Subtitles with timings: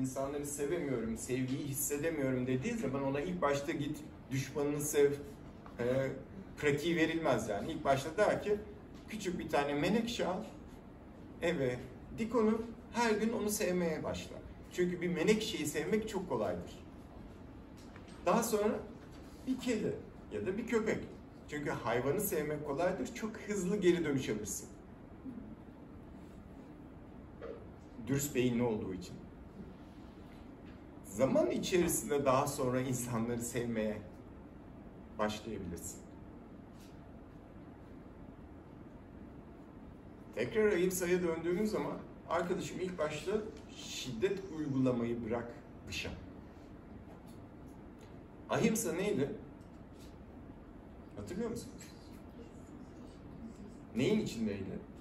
[0.00, 3.98] insanları sevemiyorum, sevgiyi hissedemiyorum dediği zaman ona ilk başta git
[4.30, 5.12] düşmanını sev,
[5.78, 6.10] e,
[6.56, 7.72] pratiği verilmez yani.
[7.72, 8.56] İlk başta der ki
[9.08, 10.44] küçük bir tane menekşe al,
[11.42, 11.78] eve
[12.18, 12.62] dik onu,
[12.92, 14.36] her gün onu sevmeye başla.
[14.72, 16.84] Çünkü bir menekşeyi sevmek çok kolaydır.
[18.26, 18.78] Daha sonra
[19.46, 19.96] bir kedi
[20.32, 20.98] ya da bir köpek.
[21.48, 24.68] Çünkü hayvanı sevmek kolaydır, çok hızlı geri dönüş alırsın.
[28.12, 29.14] Dürüst beyinli olduğu için.
[31.04, 34.02] Zaman içerisinde daha sonra insanları sevmeye
[35.18, 36.00] başlayabilirsin.
[40.34, 41.98] Tekrar Ahimsa'ya döndüğümüz zaman
[42.28, 43.32] arkadaşım ilk başta
[43.76, 45.52] şiddet uygulamayı bırak
[45.88, 46.10] dışa.
[48.50, 49.30] Ahimsa neydi?
[51.16, 51.82] Hatırlıyor musunuz?
[53.96, 54.91] Neyin içindeydi?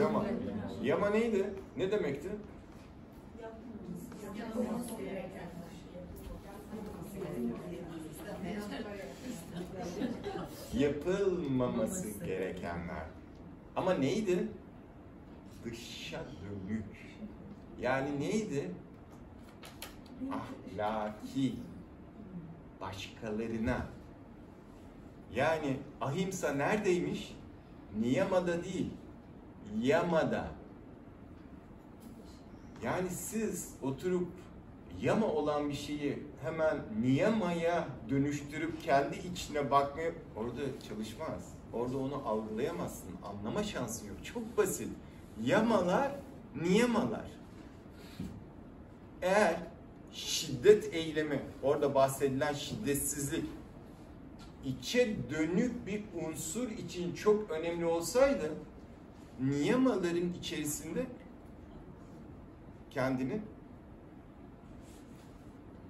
[0.00, 0.24] Yama.
[0.82, 1.54] Yama neydi?
[1.76, 2.28] Ne demekti?
[10.78, 13.04] Yapılmaması gerekenler.
[13.76, 14.48] Ama neydi?
[15.64, 16.84] Dışa dönük.
[17.80, 18.70] Yani neydi?
[20.32, 21.54] Ahlaki.
[22.80, 23.86] Başkalarına.
[25.34, 27.36] Yani ahimsa neredeymiş?
[28.00, 28.90] Niyamada değil.
[29.78, 30.48] Yamada.
[32.84, 34.28] Yani siz oturup
[35.00, 41.52] yama olan bir şeyi hemen niyamaya dönüştürüp kendi içine bakmaya orada çalışmaz.
[41.72, 43.10] Orada onu algılayamazsın.
[43.22, 44.16] Anlama şansı yok.
[44.24, 44.88] Çok basit.
[45.44, 46.12] Yamalar,
[46.62, 47.30] niyamalar.
[49.22, 49.56] Eğer
[50.12, 53.44] şiddet eylemi, orada bahsedilen şiddetsizlik
[54.64, 58.50] içe dönük bir unsur için çok önemli olsaydı
[59.40, 61.06] niyamaların içerisinde
[62.90, 63.42] kendini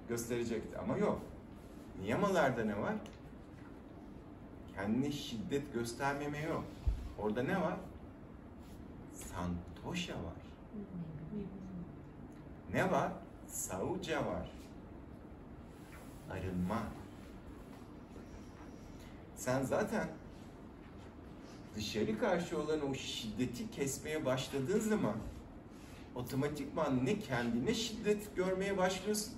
[0.09, 1.21] gösterecekti ama yok.
[2.01, 2.95] Niyamalarda ne var?
[4.75, 6.63] Kendine şiddet göstermeme yok.
[7.19, 7.77] Orada ne var?
[9.13, 10.41] Santosha var.
[12.73, 13.11] Ne var?
[13.47, 14.51] Sauca var.
[16.31, 16.83] Arınma.
[19.35, 20.07] Sen zaten
[21.75, 25.15] dışarı karşı olan o şiddeti kesmeye başladığın zaman
[26.15, 29.33] otomatikman ne kendine şiddet görmeye başlıyorsun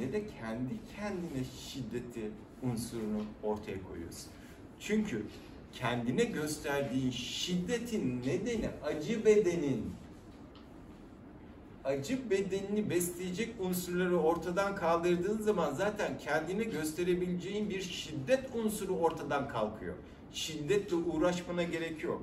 [0.00, 2.30] ne de kendi kendine şiddeti
[2.62, 4.30] unsurunu ortaya koyuyorsun.
[4.80, 5.26] Çünkü
[5.72, 9.92] kendine gösterdiğin şiddetin nedeni acı bedenin.
[11.84, 19.94] Acı bedenini besleyecek unsurları ortadan kaldırdığın zaman zaten kendine gösterebileceğin bir şiddet unsuru ortadan kalkıyor.
[20.32, 22.22] Şiddetle uğraşmana gerek yok.